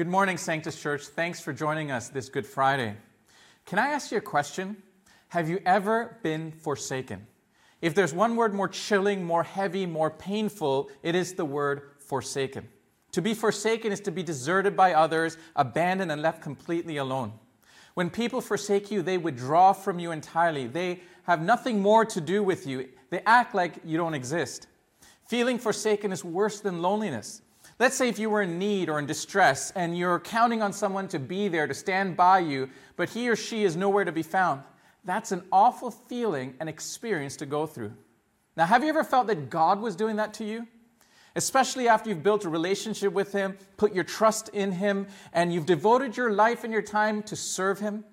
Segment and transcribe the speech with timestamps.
[0.00, 1.02] Good morning, Sanctus Church.
[1.08, 2.96] Thanks for joining us this Good Friday.
[3.66, 4.82] Can I ask you a question?
[5.28, 7.26] Have you ever been forsaken?
[7.82, 12.66] If there's one word more chilling, more heavy, more painful, it is the word forsaken.
[13.12, 17.34] To be forsaken is to be deserted by others, abandoned, and left completely alone.
[17.92, 20.66] When people forsake you, they withdraw from you entirely.
[20.66, 22.88] They have nothing more to do with you.
[23.10, 24.66] They act like you don't exist.
[25.26, 27.42] Feeling forsaken is worse than loneliness.
[27.80, 31.08] Let's say if you were in need or in distress and you're counting on someone
[31.08, 34.22] to be there to stand by you, but he or she is nowhere to be
[34.22, 34.62] found.
[35.04, 37.94] That's an awful feeling and experience to go through.
[38.54, 40.68] Now, have you ever felt that God was doing that to you?
[41.34, 45.64] Especially after you've built a relationship with Him, put your trust in Him, and you've
[45.64, 48.04] devoted your life and your time to serve Him?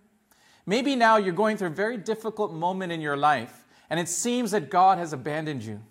[0.65, 4.52] Maybe now you're going through a very difficult moment in your life, and it seems
[4.52, 5.81] that God has abandoned you.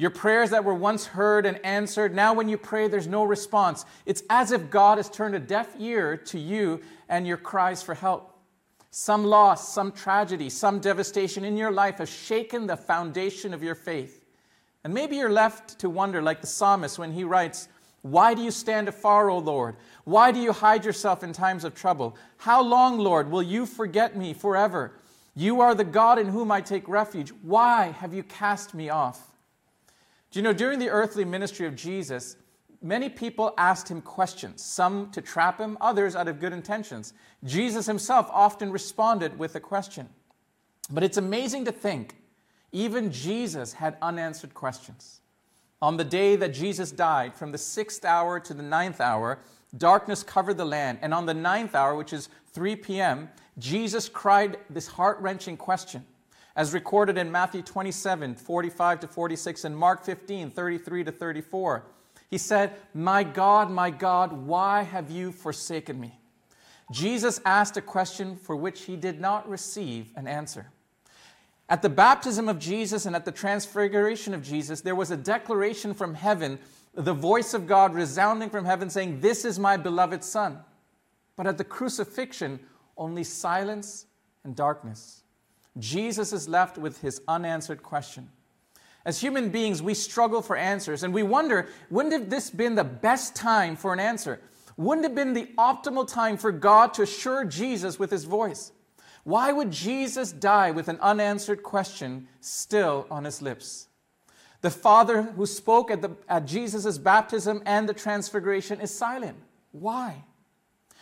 [0.00, 3.84] Your prayers that were once heard and answered, now when you pray, there's no response.
[4.06, 7.92] It's as if God has turned a deaf ear to you and your cries for
[7.92, 8.34] help.
[8.90, 13.74] Some loss, some tragedy, some devastation in your life has shaken the foundation of your
[13.74, 14.24] faith.
[14.84, 17.68] And maybe you're left to wonder, like the psalmist when he writes,
[18.00, 19.76] Why do you stand afar, O Lord?
[20.04, 22.16] Why do you hide yourself in times of trouble?
[22.38, 24.92] How long, Lord, will you forget me forever?
[25.36, 27.34] You are the God in whom I take refuge.
[27.42, 29.29] Why have you cast me off?
[30.30, 32.36] Do you know, during the earthly ministry of Jesus,
[32.80, 37.14] many people asked him questions, some to trap him, others out of good intentions.
[37.42, 40.08] Jesus himself often responded with a question.
[40.88, 42.16] But it's amazing to think,
[42.72, 45.20] even Jesus had unanswered questions.
[45.82, 49.40] On the day that Jesus died, from the sixth hour to the ninth hour,
[49.76, 50.98] darkness covered the land.
[51.02, 56.04] And on the ninth hour, which is 3 p.m., Jesus cried this heart wrenching question
[56.56, 61.84] as recorded in Matthew 27, 45 to 46, and Mark 15, 33 to 34.
[62.28, 66.18] He said, My God, my God, why have you forsaken me?
[66.90, 70.66] Jesus asked a question for which he did not receive an answer.
[71.68, 75.94] At the baptism of Jesus and at the transfiguration of Jesus, there was a declaration
[75.94, 76.58] from heaven,
[76.94, 80.58] the voice of God resounding from heaven saying, This is my beloved Son.
[81.36, 82.58] But at the crucifixion,
[82.96, 84.06] only silence
[84.42, 85.19] and darkness.
[85.78, 88.30] Jesus is left with his unanswered question.
[89.04, 92.84] As human beings, we struggle for answers and we wonder wouldn't have this been the
[92.84, 94.40] best time for an answer?
[94.76, 98.72] Wouldn't have been the optimal time for God to assure Jesus with his voice?
[99.24, 103.88] Why would Jesus die with an unanswered question still on his lips?
[104.62, 109.38] The Father who spoke at, the, at Jesus' baptism and the transfiguration is silent.
[109.72, 110.24] Why?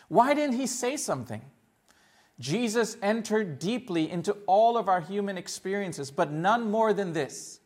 [0.09, 1.43] Why didn't he say something?
[2.41, 7.61] Jesus entered deeply into all of our human experiences, but none more than this.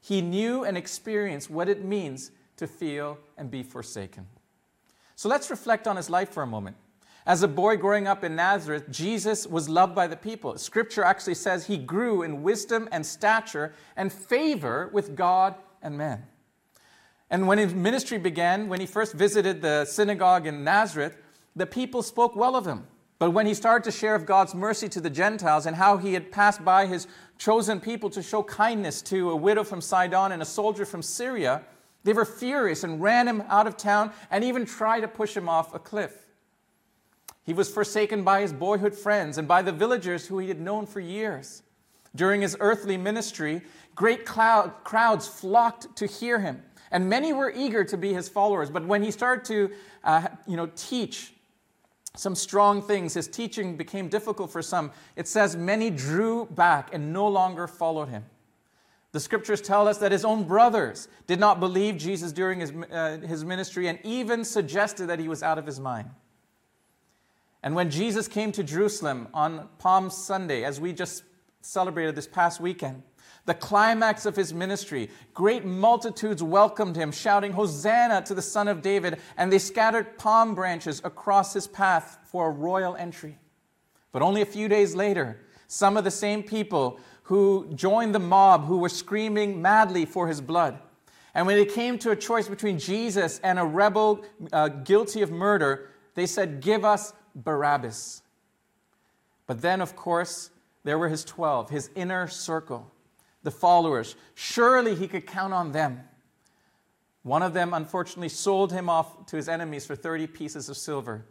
[0.00, 4.26] He knew and experienced what it means to feel and be forsaken.
[5.14, 6.76] So let's reflect on his life for a moment.
[7.24, 10.56] As a boy growing up in Nazareth, Jesus was loved by the people.
[10.58, 16.24] Scripture actually says he grew in wisdom and stature and favor with God and men.
[17.28, 21.16] And when his ministry began, when he first visited the synagogue in Nazareth,
[21.56, 22.86] the people spoke well of him.
[23.18, 26.12] But when he started to share of God's mercy to the Gentiles and how he
[26.12, 27.06] had passed by his
[27.38, 31.62] chosen people to show kindness to a widow from Sidon and a soldier from Syria,
[32.04, 35.48] they were furious and ran him out of town and even tried to push him
[35.48, 36.26] off a cliff.
[37.44, 40.84] He was forsaken by his boyhood friends and by the villagers who he had known
[40.84, 41.62] for years.
[42.14, 43.62] During his earthly ministry,
[43.94, 48.70] great cloud, crowds flocked to hear him, and many were eager to be his followers.
[48.70, 51.34] But when he started to uh, you know, teach
[52.16, 53.14] some strong things.
[53.14, 54.90] His teaching became difficult for some.
[55.14, 58.24] It says many drew back and no longer followed him.
[59.12, 63.18] The scriptures tell us that his own brothers did not believe Jesus during his, uh,
[63.26, 66.10] his ministry and even suggested that he was out of his mind.
[67.62, 71.22] And when Jesus came to Jerusalem on Palm Sunday, as we just
[71.62, 73.02] celebrated this past weekend,
[73.46, 75.08] the climax of his ministry.
[75.32, 80.54] Great multitudes welcomed him, shouting, Hosanna to the Son of David, and they scattered palm
[80.54, 83.38] branches across his path for a royal entry.
[84.12, 88.66] But only a few days later, some of the same people who joined the mob
[88.66, 90.78] who were screaming madly for his blood.
[91.34, 95.30] And when it came to a choice between Jesus and a rebel uh, guilty of
[95.30, 98.22] murder, they said, Give us Barabbas.
[99.46, 100.50] But then, of course,
[100.82, 102.90] there were his 12, his inner circle
[103.46, 104.16] the followers.
[104.34, 106.00] Surely he could count on them.
[107.22, 111.24] One of them, unfortunately, sold him off to his enemies for 30 pieces of silver.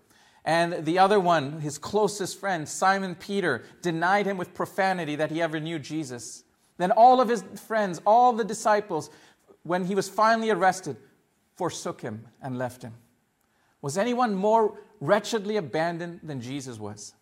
[0.46, 5.42] And the other one, his closest friend, Simon Peter, denied him with profanity that he
[5.42, 6.46] ever knew Jesus.
[6.78, 9.10] Then all of his friends, all the disciples,
[9.64, 10.96] when he was finally arrested,
[11.56, 12.94] forsook him and left him.
[13.82, 17.14] Was anyone more wretchedly abandoned than Jesus was?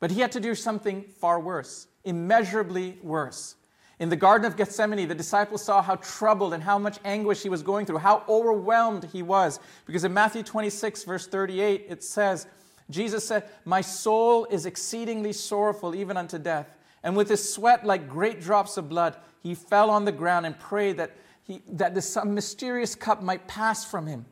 [0.00, 3.56] But he had to do something far worse, immeasurably worse.
[4.02, 7.48] In the Garden of Gethsemane, the disciples saw how troubled and how much anguish he
[7.48, 9.60] was going through, how overwhelmed he was.
[9.86, 12.48] Because in Matthew 26, verse 38, it says,
[12.90, 16.66] Jesus said, My soul is exceedingly sorrowful, even unto death.
[17.04, 20.58] And with his sweat like great drops of blood, he fell on the ground and
[20.58, 21.12] prayed that,
[21.44, 24.26] he, that this, some mysterious cup might pass from him,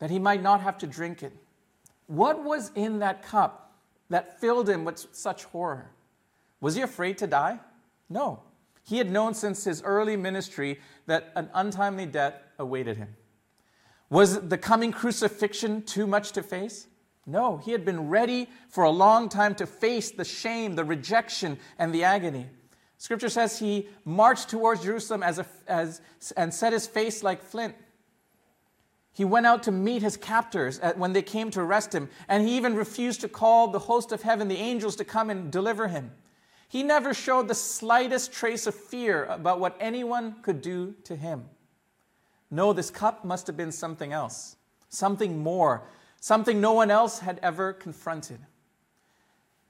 [0.00, 1.32] that he might not have to drink it.
[2.08, 3.74] What was in that cup
[4.10, 5.92] that filled him with such horror?
[6.60, 7.60] Was he afraid to die?
[8.10, 8.42] No.
[8.88, 13.16] He had known since his early ministry that an untimely death awaited him.
[14.08, 16.86] Was the coming crucifixion too much to face?
[17.26, 21.58] No, he had been ready for a long time to face the shame, the rejection,
[21.78, 22.46] and the agony.
[22.96, 26.00] Scripture says he marched towards Jerusalem as a, as,
[26.34, 27.74] and set his face like flint.
[29.12, 32.56] He went out to meet his captors when they came to arrest him, and he
[32.56, 36.12] even refused to call the host of heaven, the angels, to come and deliver him.
[36.68, 41.46] He never showed the slightest trace of fear about what anyone could do to him.
[42.50, 44.56] No, this cup must have been something else,
[44.88, 45.88] something more,
[46.20, 48.40] something no one else had ever confronted.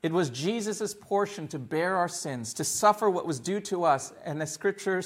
[0.03, 4.13] It was Jesus' portion to bear our sins, to suffer what was due to us,
[4.25, 5.03] and the Scripture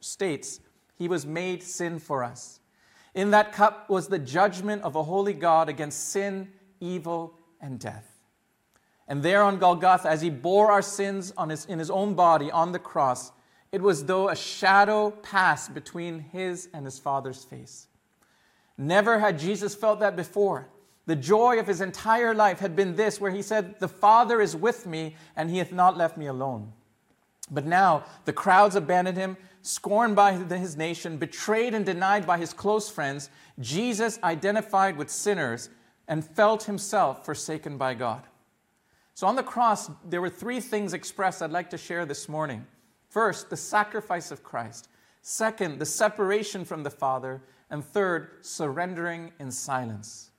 [0.00, 0.60] states,
[0.96, 2.60] he was made sin for us.
[3.14, 8.11] In that cup was the judgment of a holy God against sin, evil, and death.
[9.12, 12.72] And there on Golgotha, as he bore our sins his, in his own body on
[12.72, 13.30] the cross,
[13.70, 17.88] it was though a shadow passed between his and his Father's face.
[18.78, 20.70] Never had Jesus felt that before.
[21.04, 24.56] The joy of his entire life had been this, where he said, The Father is
[24.56, 26.72] with me, and he hath not left me alone.
[27.50, 32.54] But now the crowds abandoned him, scorned by his nation, betrayed and denied by his
[32.54, 33.28] close friends.
[33.60, 35.68] Jesus identified with sinners
[36.08, 38.22] and felt himself forsaken by God.
[39.14, 42.66] So on the cross, there were three things expressed I'd like to share this morning.
[43.08, 44.88] First, the sacrifice of Christ.
[45.20, 47.42] Second, the separation from the Father.
[47.70, 50.30] And third, surrendering in silence.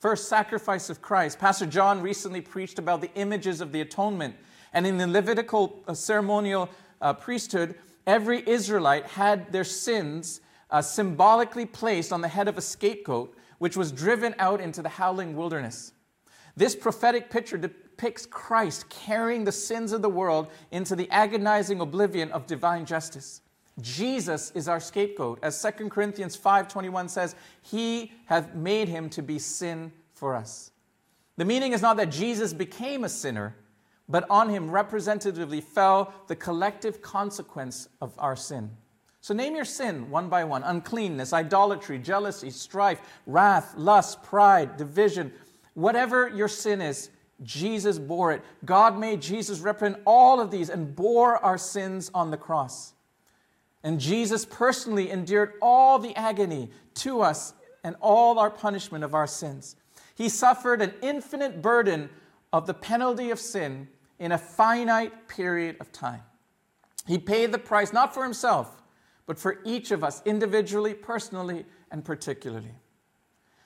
[0.00, 1.38] First, sacrifice of Christ.
[1.38, 4.36] Pastor John recently preached about the images of the atonement.
[4.72, 6.68] And in the Levitical uh, ceremonial
[7.00, 7.74] uh, priesthood,
[8.06, 10.40] every Israelite had their sins
[10.70, 14.88] uh, symbolically placed on the head of a scapegoat, which was driven out into the
[14.90, 15.92] howling wilderness.
[16.56, 17.58] This prophetic picture
[17.96, 23.40] depicts Christ carrying the sins of the world into the agonizing oblivion of divine justice.
[23.80, 25.38] Jesus is our scapegoat.
[25.42, 30.72] As 2 Corinthians 5:21 says, he hath made him to be sin for us.
[31.36, 33.54] The meaning is not that Jesus became a sinner,
[34.08, 38.70] but on him representatively fell the collective consequence of our sin.
[39.20, 45.32] So name your sin one by one uncleanness, idolatry, jealousy, strife, wrath, lust, pride, division.
[45.74, 47.10] Whatever your sin is,
[47.42, 48.42] Jesus bore it.
[48.64, 52.94] God made Jesus represent all of these and bore our sins on the cross.
[53.82, 57.52] And Jesus personally endured all the agony to us
[57.82, 59.76] and all our punishment of our sins.
[60.14, 62.08] He suffered an infinite burden
[62.52, 63.88] of the penalty of sin
[64.18, 66.22] in a finite period of time.
[67.06, 68.82] He paid the price not for himself,
[69.26, 72.74] but for each of us individually, personally, and particularly.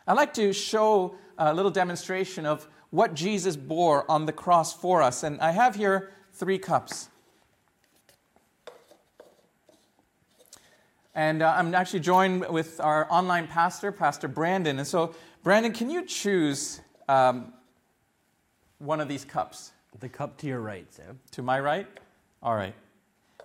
[0.06, 5.02] I'd like to show a little demonstration of what Jesus bore on the cross for
[5.02, 5.22] us.
[5.22, 7.08] And I have here three cups.
[11.14, 14.78] And uh, I'm actually joined with our online pastor, Pastor Brandon.
[14.78, 17.52] And so, Brandon, can you choose um,
[18.78, 19.72] one of these cups?
[19.98, 21.18] The cup to your right, Sam.
[21.32, 21.88] To my right?
[22.40, 22.74] All right.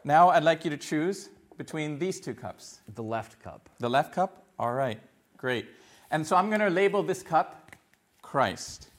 [0.04, 2.82] Now I'd like you to choose between these two cups.
[2.94, 3.70] The left cup.
[3.80, 4.44] The left cup?
[4.60, 5.00] All right.
[5.38, 5.66] Great.
[6.12, 7.76] And so I'm going to label this cup
[8.22, 8.90] Christ.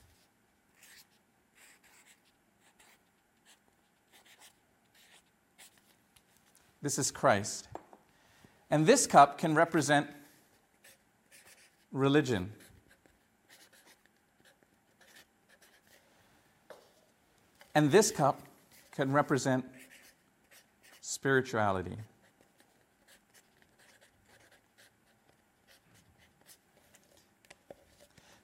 [6.84, 7.66] This is Christ.
[8.70, 10.06] And this cup can represent
[11.92, 12.52] religion.
[17.74, 18.42] And this cup
[18.92, 19.64] can represent
[21.00, 21.96] spirituality.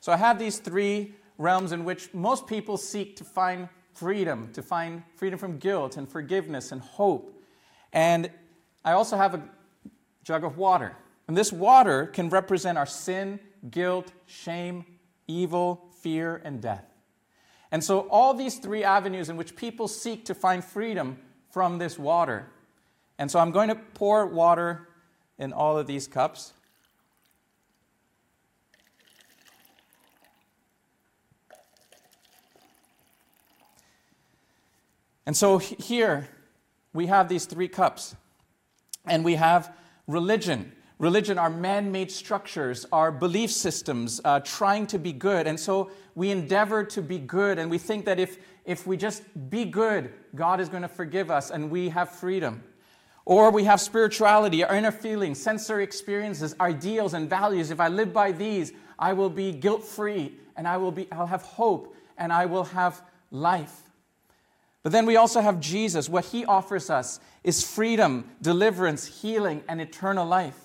[0.01, 4.63] So I have these three realms in which most people seek to find freedom, to
[4.63, 7.37] find freedom from guilt and forgiveness and hope.
[7.93, 8.31] And
[8.85, 9.43] I also have a
[10.25, 10.97] jug of water.
[11.29, 14.85] And this water can represent our sin, guilt, shame,
[15.27, 16.85] evil, fear, and death.
[17.71, 21.19] And so, all these three avenues in which people seek to find freedom
[21.51, 22.47] from this water.
[23.19, 24.89] And so, I'm going to pour water
[25.39, 26.53] in all of these cups.
[35.27, 36.29] And so, here,
[36.93, 38.17] we have these three cups,
[39.07, 39.75] and we have
[40.07, 40.73] religion.
[40.99, 45.47] Religion are man made structures, our belief systems, uh, trying to be good.
[45.47, 49.23] And so we endeavor to be good, and we think that if, if we just
[49.49, 52.63] be good, God is going to forgive us and we have freedom.
[53.25, 57.71] Or we have spirituality, our inner feelings, sensory experiences, ideals, and values.
[57.71, 61.27] If I live by these, I will be guilt free and I will be, I'll
[61.27, 63.90] have hope and I will have life.
[64.83, 66.09] But then we also have Jesus.
[66.09, 70.59] What he offers us is freedom, deliverance, healing, and eternal life.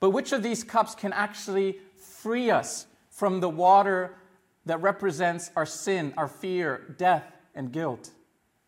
[0.00, 4.14] But which of these cups can actually free us from the water
[4.64, 7.24] that represents our sin, our fear, death,
[7.54, 8.10] and guilt?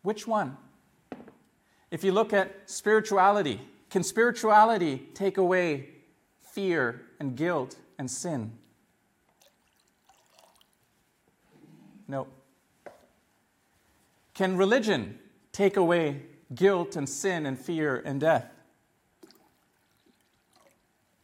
[0.01, 0.57] Which one?
[1.91, 3.59] If you look at spirituality,
[3.89, 5.89] can spirituality take away
[6.53, 8.51] fear and guilt and sin?
[12.07, 12.27] No.
[14.39, 15.19] Can religion
[15.51, 16.21] take away
[16.55, 18.49] guilt and sin and fear and death?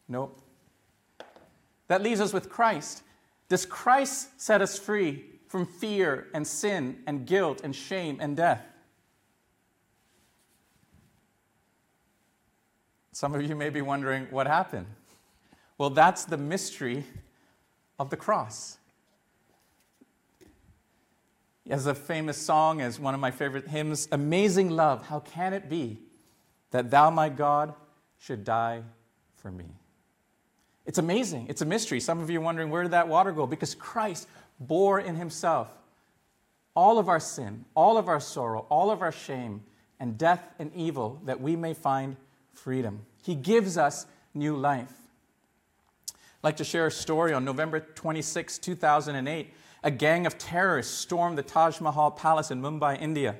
[0.06, 0.32] No.
[1.88, 3.02] That leaves us with Christ.
[3.48, 8.60] Does Christ set us free from fear and sin and guilt and shame and death?
[13.12, 14.88] Some of you may be wondering what happened.
[15.78, 17.02] Well, that's the mystery
[17.98, 18.76] of the cross.
[21.68, 25.68] As a famous song, as one of my favorite hymns, Amazing Love, how can it
[25.68, 25.98] be
[26.70, 27.74] that thou, my God,
[28.18, 28.82] should die
[29.34, 29.66] for me?
[30.84, 31.46] It's amazing.
[31.48, 31.98] It's a mystery.
[31.98, 33.46] Some of you are wondering, where did that water go?
[33.46, 34.28] Because Christ
[34.60, 35.68] bore in himself
[36.76, 39.64] all of our sin, all of our sorrow, all of our shame,
[39.98, 42.16] and death and evil that we may find
[42.52, 43.00] freedom.
[43.24, 44.92] He gives us new life.
[46.10, 49.52] I'd like to share a story on November 26, 2008.
[49.86, 53.36] A gang of terrorists stormed the Taj Mahal Palace in Mumbai, India.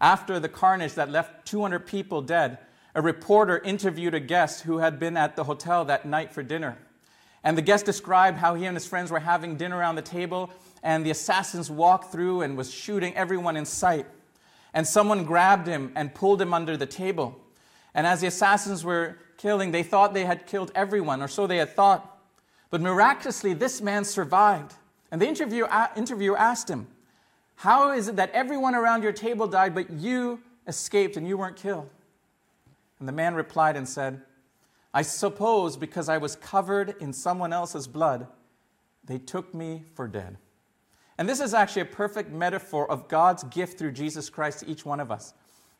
[0.00, 2.58] After the carnage that left 200 people dead,
[2.96, 6.76] a reporter interviewed a guest who had been at the hotel that night for dinner.
[7.44, 10.50] And the guest described how he and his friends were having dinner around the table,
[10.82, 14.06] and the assassins walked through and was shooting everyone in sight.
[14.74, 17.40] And someone grabbed him and pulled him under the table.
[17.94, 21.58] And as the assassins were killing, they thought they had killed everyone, or so they
[21.58, 22.18] had thought.
[22.70, 24.74] But miraculously, this man survived.
[25.10, 26.86] And the interviewer, interviewer asked him,
[27.56, 31.56] How is it that everyone around your table died, but you escaped and you weren't
[31.56, 31.88] killed?
[32.98, 34.22] And the man replied and said,
[34.92, 38.26] I suppose because I was covered in someone else's blood,
[39.04, 40.38] they took me for dead.
[41.18, 44.84] And this is actually a perfect metaphor of God's gift through Jesus Christ to each
[44.84, 45.34] one of us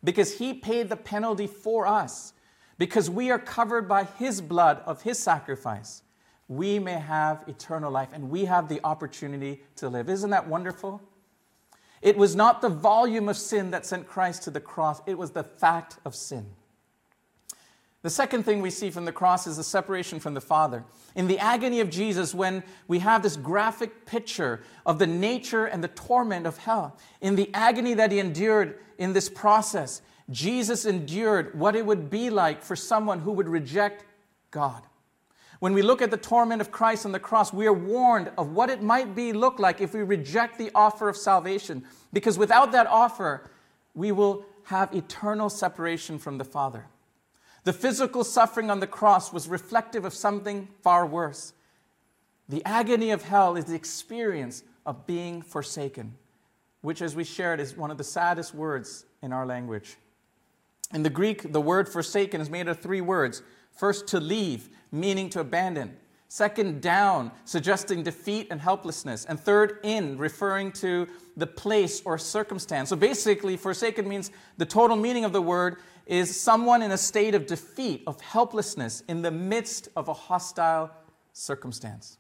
[0.04, 2.32] because he paid the penalty for us.
[2.78, 6.02] Because we are covered by his blood of his sacrifice,
[6.48, 10.08] we may have eternal life and we have the opportunity to live.
[10.08, 11.02] Isn't that wonderful?
[12.02, 15.32] It was not the volume of sin that sent Christ to the cross, it was
[15.32, 16.46] the fact of sin.
[18.02, 20.84] The second thing we see from the cross is the separation from the Father.
[21.16, 25.82] In the agony of Jesus, when we have this graphic picture of the nature and
[25.82, 31.58] the torment of hell, in the agony that he endured in this process, Jesus endured
[31.58, 34.04] what it would be like for someone who would reject
[34.52, 34.82] God.
[35.58, 38.52] When we look at the torment of Christ on the cross, we are warned of
[38.52, 42.72] what it might be look like if we reject the offer of salvation, because without
[42.72, 43.50] that offer,
[43.94, 46.86] we will have eternal separation from the Father.
[47.64, 51.52] The physical suffering on the cross was reflective of something far worse.
[52.48, 56.14] The agony of hell is the experience of being forsaken,
[56.82, 59.96] which, as we shared, is one of the saddest words in our language.
[60.92, 63.42] In the Greek, the word forsaken is made of three words.
[63.72, 65.96] First, to leave, meaning to abandon.
[66.28, 69.24] Second, down, suggesting defeat and helplessness.
[69.24, 72.88] And third, in, referring to the place or circumstance.
[72.88, 75.76] So basically, forsaken means the total meaning of the word
[76.06, 80.90] is someone in a state of defeat, of helplessness, in the midst of a hostile
[81.32, 82.18] circumstance.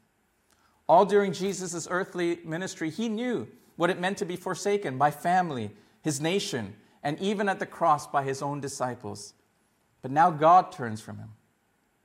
[0.88, 5.70] All during Jesus' earthly ministry, he knew what it meant to be forsaken by family,
[6.02, 9.34] his nation, and even at the cross by his own disciples.
[10.02, 11.30] But now God turns from him,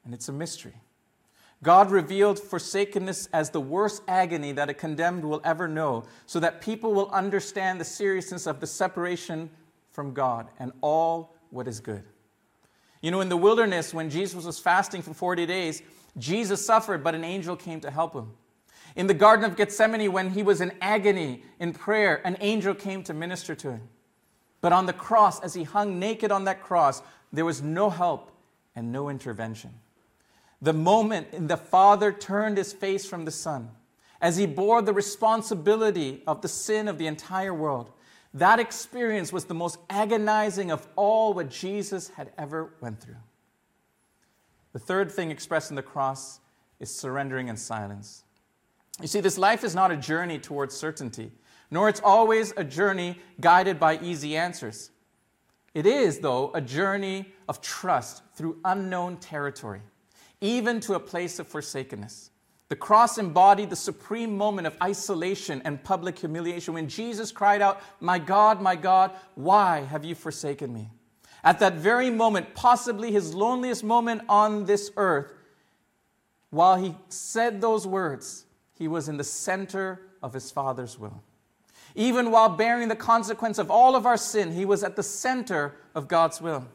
[0.05, 0.75] and it's a mystery.
[1.63, 6.62] God revealed forsakenness as the worst agony that a condemned will ever know, so that
[6.62, 9.50] people will understand the seriousness of the separation
[9.91, 12.03] from God and all what is good.
[13.01, 15.81] You know, in the wilderness, when Jesus was fasting for 40 days,
[16.17, 18.31] Jesus suffered, but an angel came to help him.
[18.96, 23.03] In the Garden of Gethsemane, when he was in agony in prayer, an angel came
[23.03, 23.89] to minister to him.
[24.60, 28.31] But on the cross, as he hung naked on that cross, there was no help
[28.75, 29.72] and no intervention.
[30.62, 33.72] The moment the Father turned his face from the Son,
[34.22, 37.91] as he bore the responsibility of the sin of the entire world,
[38.34, 43.18] That experience was the most agonizing of all what Jesus had ever went through.
[44.74, 46.39] The third thing expressed in the cross
[46.80, 48.24] is surrendering and silence.
[49.01, 51.32] You see, this life is not a journey towards certainty,
[51.70, 54.91] nor it's always a journey guided by easy answers.
[55.74, 59.82] It is, though, a journey of trust through unknown territory,
[60.42, 62.32] even to a place of forsakenness.
[62.68, 67.82] The cross embodied the supreme moment of isolation and public humiliation when Jesus cried out,
[68.00, 70.90] My God, my God, why have you forsaken me?
[71.44, 75.34] At that very moment, possibly his loneliest moment on this earth,
[76.50, 78.46] while he said those words,
[78.78, 81.22] he was in the center of his Father's will.
[81.94, 85.76] Even while bearing the consequence of all of our sin, he was at the center
[85.94, 86.66] of God's will.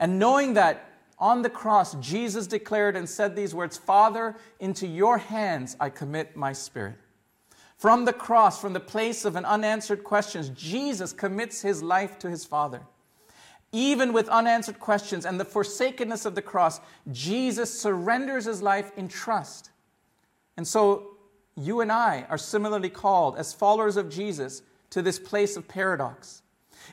[0.00, 0.91] And knowing that
[1.22, 6.36] on the cross, Jesus declared and said these words Father, into your hands I commit
[6.36, 6.96] my spirit.
[7.78, 12.28] From the cross, from the place of an unanswered questions, Jesus commits his life to
[12.28, 12.82] his Father.
[13.70, 16.80] Even with unanswered questions and the forsakenness of the cross,
[17.12, 19.70] Jesus surrenders his life in trust.
[20.56, 21.16] And so
[21.56, 26.42] you and I are similarly called, as followers of Jesus, to this place of paradox.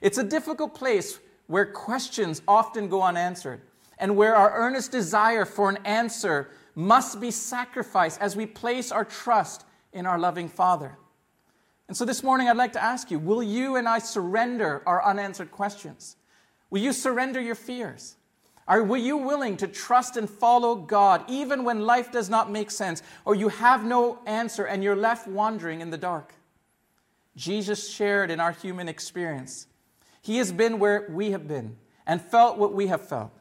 [0.02, 3.62] It's a difficult place where questions often go unanswered
[4.00, 9.06] and where our earnest desire for an answer must be sacrificed as we place our
[9.06, 10.98] trust in our loving Father.
[11.88, 15.04] And so this morning, I'd like to ask you will you and I surrender our
[15.04, 16.16] unanswered questions?
[16.70, 18.16] Will you surrender your fears?
[18.68, 22.70] Are will you willing to trust and follow God even when life does not make
[22.70, 26.36] sense or you have no answer and you're left wandering in the dark?
[27.36, 29.66] Jesus shared in our human experience.
[30.22, 33.39] He has been where we have been and felt what we have felt.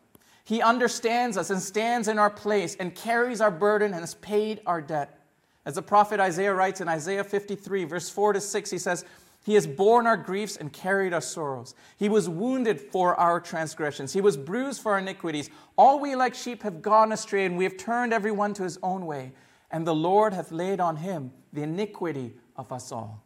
[0.48, 4.62] He understands us and stands in our place and carries our burden and has paid
[4.64, 5.22] our debt.
[5.66, 9.04] As the prophet Isaiah writes in Isaiah 53, verse 4 to 6, he says,
[9.44, 11.74] he has borne our griefs and carried our sorrows.
[11.98, 14.14] He was wounded for our transgressions.
[14.14, 15.50] He was bruised for our iniquities.
[15.76, 18.78] All we like sheep have gone astray, and we have turned every one to his
[18.82, 19.32] own way.
[19.70, 23.22] And the Lord hath laid on him the iniquity of us all.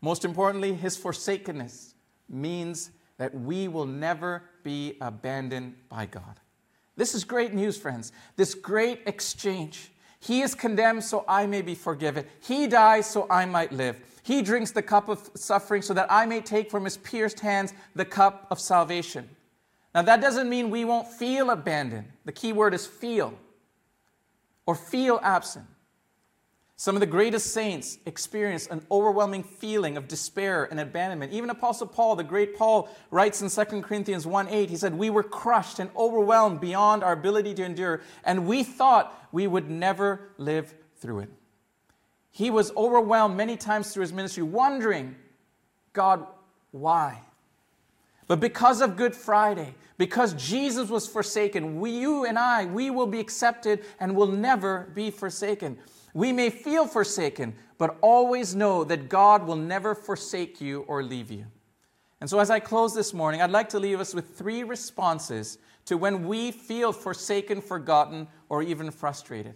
[0.00, 1.96] Most importantly, his forsakenness
[2.28, 6.40] means that we will never be abandoned by God.
[6.96, 8.12] This is great news, friends.
[8.36, 9.90] This great exchange.
[10.20, 12.26] He is condemned so I may be forgiven.
[12.40, 13.98] He dies so I might live.
[14.22, 17.72] He drinks the cup of suffering so that I may take from his pierced hands
[17.94, 19.28] the cup of salvation.
[19.94, 22.08] Now, that doesn't mean we won't feel abandoned.
[22.24, 23.34] The key word is feel
[24.66, 25.66] or feel absent.
[26.80, 31.30] Some of the greatest saints experienced an overwhelming feeling of despair and abandonment.
[31.30, 35.10] Even Apostle Paul, the great Paul, writes in 2 Corinthians 1 8, he said, We
[35.10, 40.30] were crushed and overwhelmed beyond our ability to endure, and we thought we would never
[40.38, 41.28] live through it.
[42.30, 45.16] He was overwhelmed many times through his ministry, wondering,
[45.92, 46.26] God,
[46.70, 47.20] why?
[48.26, 53.06] But because of Good Friday, because Jesus was forsaken, we, you and I, we will
[53.06, 55.76] be accepted and will never be forsaken.
[56.14, 61.30] We may feel forsaken, but always know that God will never forsake you or leave
[61.30, 61.46] you.
[62.20, 65.58] And so, as I close this morning, I'd like to leave us with three responses
[65.86, 69.54] to when we feel forsaken, forgotten, or even frustrated.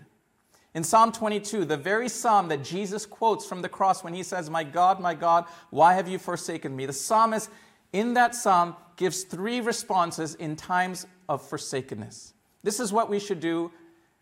[0.74, 4.50] In Psalm 22, the very psalm that Jesus quotes from the cross when he says,
[4.50, 6.86] My God, my God, why have you forsaken me?
[6.86, 7.50] The psalmist
[7.92, 12.34] in that psalm gives three responses in times of forsakenness.
[12.62, 13.70] This is what we should do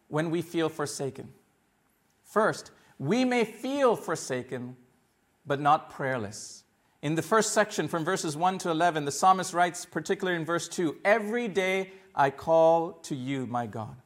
[0.08, 1.32] when we feel forsaken.
[2.32, 4.78] First, we may feel forsaken,
[5.44, 6.64] but not prayerless.
[7.02, 10.66] In the first section, from verses 1 to 11, the psalmist writes, particularly in verse
[10.66, 13.96] 2, Every day I call to you, my God.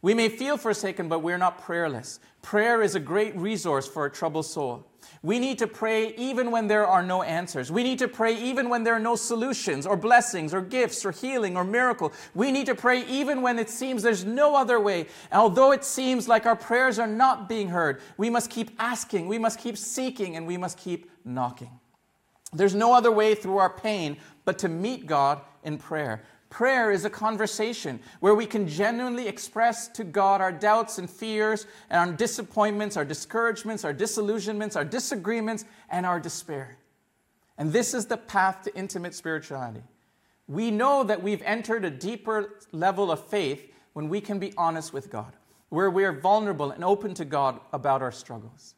[0.00, 2.20] We may feel forsaken, but we're not prayerless.
[2.40, 4.86] Prayer is a great resource for a troubled soul.
[5.22, 7.72] We need to pray even when there are no answers.
[7.72, 11.10] We need to pray even when there are no solutions or blessings or gifts or
[11.10, 12.12] healing or miracle.
[12.34, 15.06] We need to pray even when it seems there's no other way.
[15.32, 19.38] Although it seems like our prayers are not being heard, we must keep asking, we
[19.38, 21.80] must keep seeking, and we must keep knocking.
[22.52, 26.22] There's no other way through our pain but to meet God in prayer.
[26.50, 31.66] Prayer is a conversation where we can genuinely express to God our doubts and fears
[31.90, 36.78] and our disappointments, our discouragements, our disillusionments, our disagreements, and our despair.
[37.58, 39.82] And this is the path to intimate spirituality.
[40.46, 44.94] We know that we've entered a deeper level of faith when we can be honest
[44.94, 45.34] with God,
[45.68, 48.74] where we are vulnerable and open to God about our struggles.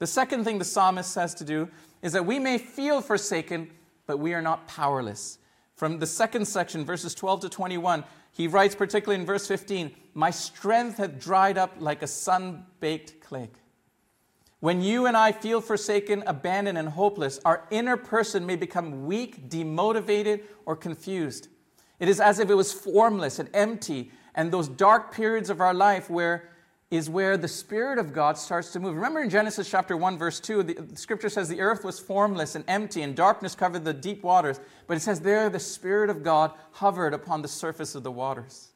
[0.00, 1.68] The second thing the psalmist says to do
[2.02, 3.70] is that we may feel forsaken,
[4.06, 5.38] but we are not powerless.
[5.74, 10.30] From the second section, verses 12 to 21, he writes, particularly in verse 15, My
[10.30, 13.50] strength hath dried up like a sun baked clay.
[14.60, 19.50] When you and I feel forsaken, abandoned, and hopeless, our inner person may become weak,
[19.50, 21.48] demotivated, or confused.
[21.98, 25.74] It is as if it was formless and empty, and those dark periods of our
[25.74, 26.48] life where
[26.94, 28.94] is where the Spirit of God starts to move.
[28.94, 32.54] Remember in Genesis chapter 1, verse 2, the, the, scripture says the earth was formless
[32.54, 34.60] and empty, and darkness covered the deep waters.
[34.86, 38.68] But it says there the Spirit of God hovered upon the surface of the waters.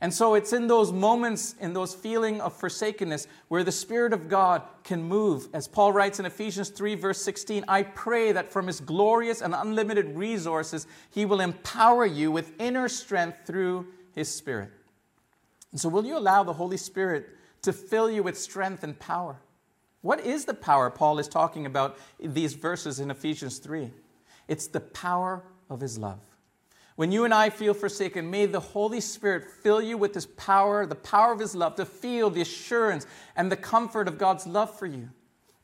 [0.00, 4.28] And so it's in those moments, in those feeling of forsakenness, where the Spirit of
[4.28, 5.48] God can move.
[5.52, 9.54] As Paul writes in Ephesians 3, verse 16, I pray that from his glorious and
[9.54, 14.70] unlimited resources, he will empower you with inner strength through his Spirit.
[15.74, 17.30] And so, will you allow the Holy Spirit
[17.62, 19.40] to fill you with strength and power?
[20.02, 23.90] What is the power Paul is talking about in these verses in Ephesians 3?
[24.46, 26.20] It's the power of his love.
[26.94, 30.86] When you and I feel forsaken, may the Holy Spirit fill you with His power,
[30.86, 34.78] the power of His love, to feel the assurance and the comfort of God's love
[34.78, 35.10] for you.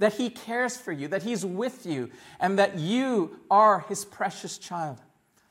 [0.00, 4.58] That He cares for you, that He's with you, and that you are His precious
[4.58, 5.00] child.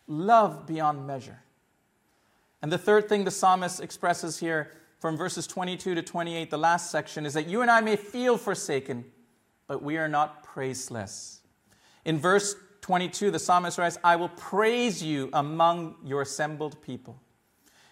[0.06, 1.44] Love beyond measure.
[2.62, 6.92] And the third thing the psalmist expresses here from verses 22 to 28, the last
[6.92, 9.06] section, is that you and I may feel forsaken,
[9.68, 11.40] but we are not praiseless.
[12.04, 17.20] In verse 22, the psalmist writes, I will praise you among your assembled people.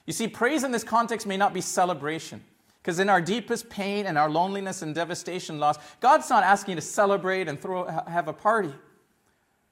[0.06, 2.44] You see, praise in this context may not be celebration.
[2.82, 6.76] Because in our deepest pain and our loneliness and devastation loss, God's not asking you
[6.78, 8.74] to celebrate and throw, have a party,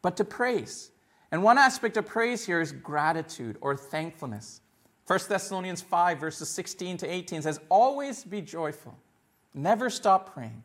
[0.01, 0.91] but to praise.
[1.31, 4.59] And one aspect of praise here is gratitude or thankfulness.
[5.07, 8.97] 1 Thessalonians 5, verses 16 to 18 says, Always be joyful,
[9.53, 10.63] never stop praying.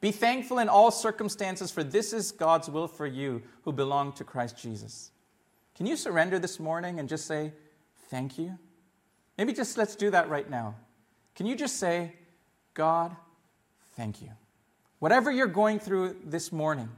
[0.00, 4.24] Be thankful in all circumstances, for this is God's will for you who belong to
[4.24, 5.10] Christ Jesus.
[5.74, 7.52] Can you surrender this morning and just say,
[8.08, 8.58] Thank you?
[9.36, 10.74] Maybe just let's do that right now.
[11.34, 12.12] Can you just say,
[12.74, 13.14] God,
[13.94, 14.30] thank you?
[14.98, 16.88] Whatever you're going through this morning,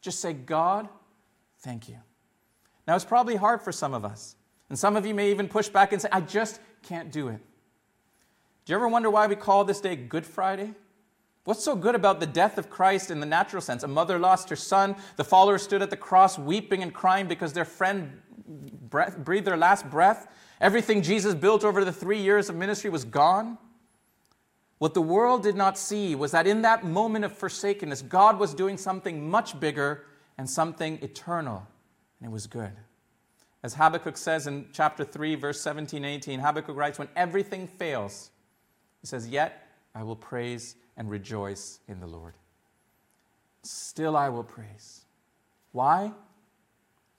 [0.00, 0.88] just say, God,
[1.58, 1.96] thank you.
[2.86, 4.36] Now, it's probably hard for some of us.
[4.70, 7.40] And some of you may even push back and say, I just can't do it.
[8.64, 10.72] Do you ever wonder why we call this day Good Friday?
[11.44, 13.82] What's so good about the death of Christ in the natural sense?
[13.82, 14.94] A mother lost her son.
[15.16, 19.90] The followers stood at the cross weeping and crying because their friend breathed their last
[19.90, 20.28] breath.
[20.60, 23.58] Everything Jesus built over the three years of ministry was gone.
[24.78, 28.54] What the world did not see was that in that moment of forsakenness, God was
[28.54, 30.04] doing something much bigger
[30.38, 31.66] and something eternal,
[32.20, 32.72] and it was good.
[33.62, 38.30] As Habakkuk says in chapter 3, verse 17 18, Habakkuk writes, When everything fails,
[39.00, 42.34] he says, Yet I will praise and rejoice in the Lord.
[43.62, 45.04] Still, I will praise.
[45.72, 46.12] Why?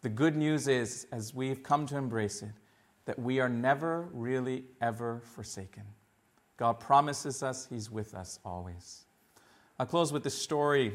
[0.01, 2.51] The good news is, as we've come to embrace it,
[3.05, 5.83] that we are never really ever forsaken.
[6.57, 9.05] God promises us He's with us always.
[9.79, 10.93] I'll close with this story.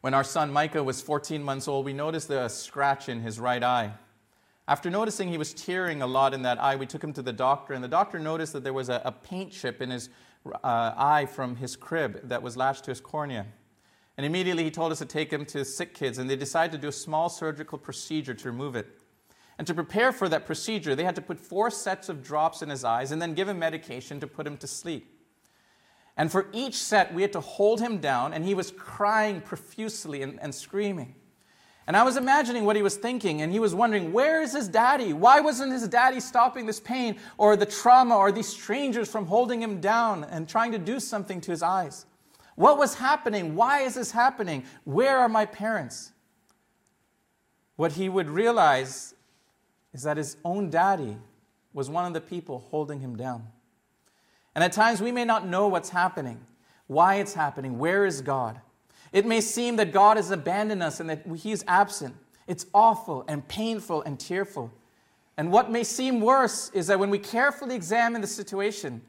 [0.00, 3.62] When our son Micah was 14 months old, we noticed a scratch in his right
[3.62, 3.94] eye.
[4.66, 7.32] After noticing he was tearing a lot in that eye, we took him to the
[7.32, 10.08] doctor, and the doctor noticed that there was a, a paint chip in his
[10.46, 13.46] uh, eye from his crib that was latched to his cornea.
[14.16, 16.78] And immediately he told us to take him to sick kids, and they decided to
[16.78, 18.86] do a small surgical procedure to remove it.
[19.58, 22.70] And to prepare for that procedure, they had to put four sets of drops in
[22.70, 25.10] his eyes and then give him medication to put him to sleep.
[26.16, 30.22] And for each set, we had to hold him down, and he was crying profusely
[30.22, 31.16] and, and screaming.
[31.86, 34.68] And I was imagining what he was thinking, and he was wondering, where is his
[34.68, 35.12] daddy?
[35.12, 39.60] Why wasn't his daddy stopping this pain or the trauma or these strangers from holding
[39.60, 42.06] him down and trying to do something to his eyes?
[42.56, 43.54] What was happening?
[43.54, 44.64] Why is this happening?
[44.84, 46.12] Where are my parents?
[47.76, 49.14] What he would realize
[49.92, 51.18] is that his own daddy
[51.74, 53.48] was one of the people holding him down.
[54.54, 56.40] And at times we may not know what's happening,
[56.86, 58.60] why it's happening, where is God?
[59.14, 62.16] It may seem that God has abandoned us and that He is absent.
[62.48, 64.72] It's awful and painful and tearful.
[65.36, 69.02] And what may seem worse is that when we carefully examine the situation,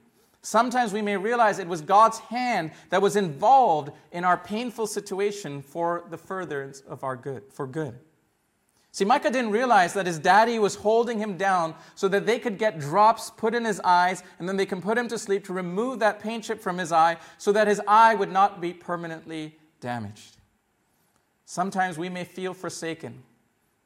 [0.44, 5.64] sometimes we may realize it was God's hand that was involved in our painful situation
[5.64, 7.98] for the furtherance of our good, for good.
[8.92, 12.60] See, Micah didn't realize that his daddy was holding him down so that they could
[12.60, 15.54] get drops put in his eyes and then they can put him to sleep to
[15.54, 19.58] remove that paint chip from his eye so that his eye would not be permanently
[19.86, 20.38] damaged.
[21.46, 23.22] Sometimes we may feel forsaken,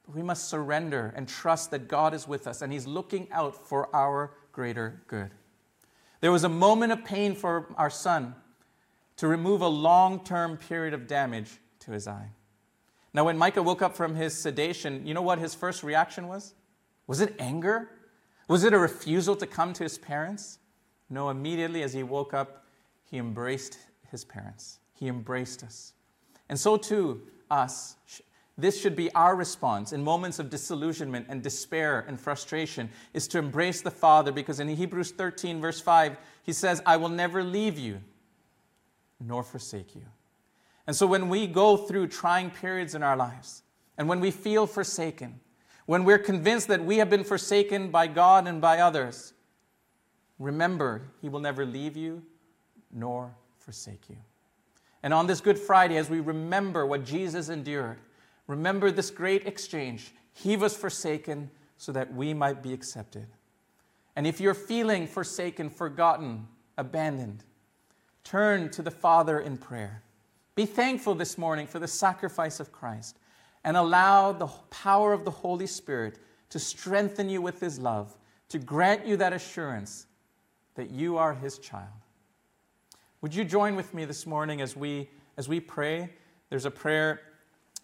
[0.06, 3.54] but we must surrender and trust that God is with us and He's looking out
[3.54, 5.32] for our greater good.
[6.22, 8.34] There was a moment of pain for our son
[9.18, 12.30] to remove a long term period of damage to his eye.
[13.14, 16.54] Now, when Micah woke up from his sedation, you know what his first reaction was?
[17.08, 17.90] Was it anger?
[18.48, 20.60] Was it a refusal to come to his parents?
[21.10, 22.64] No, immediately as he woke up,
[23.04, 24.80] he embraced his parents.
[25.00, 25.94] He embraced us.
[26.50, 27.96] And so too, us.
[28.58, 33.38] This should be our response in moments of disillusionment and despair and frustration is to
[33.38, 37.80] embrace the Father because in Hebrews 13, verse 5, he says, I will never leave
[37.80, 38.02] you
[39.22, 40.06] nor forsake you.
[40.86, 43.64] And so when we go through trying periods in our lives
[43.98, 45.40] and when we feel forsaken,
[45.86, 49.34] when we're convinced that we have been forsaken by God and by others,
[50.38, 52.24] remember, He will never leave you
[52.92, 54.18] nor forsake you.
[55.02, 58.00] And on this Good Friday, as we remember what Jesus endured,
[58.50, 60.12] Remember this great exchange.
[60.34, 63.28] He was forsaken so that we might be accepted.
[64.16, 67.44] And if you're feeling forsaken, forgotten, abandoned,
[68.24, 70.02] turn to the Father in prayer.
[70.56, 73.20] Be thankful this morning for the sacrifice of Christ
[73.64, 76.18] and allow the power of the Holy Spirit
[76.50, 78.18] to strengthen you with His love,
[78.50, 80.08] to grant you that assurance
[80.74, 82.02] that you are His child.
[83.22, 86.10] Would you join with me this morning as we, as we pray?
[86.50, 87.22] There's a prayer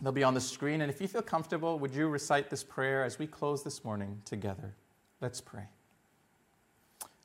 [0.02, 0.82] They'll be on the screen.
[0.82, 4.22] And if you feel comfortable, would you recite this prayer as we close this morning
[4.26, 4.76] together?
[5.22, 5.68] Let's pray.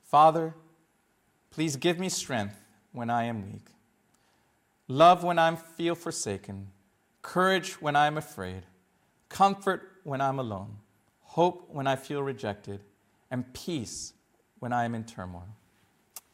[0.03, 0.55] Father,
[1.51, 3.67] please give me strength when I am weak,
[4.87, 6.67] love when I feel forsaken,
[7.21, 8.63] courage when I am afraid,
[9.29, 10.77] comfort when I'm alone,
[11.21, 12.81] hope when I feel rejected,
[13.29, 14.13] and peace
[14.59, 15.47] when I am in turmoil.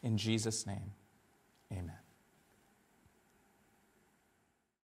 [0.02, 0.94] In Jesus' name,
[1.72, 2.07] amen.